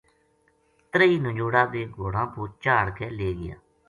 تریہی 0.91 1.17
نجوڑا 1.25 1.63
بے 1.71 1.81
گھوڑاں 1.95 2.27
پو 2.33 2.41
چاہڑ 2.63 2.85
کے 2.97 3.07
لے 3.17 3.29
گیا 3.39 3.55